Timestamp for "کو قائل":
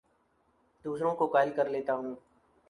1.15-1.51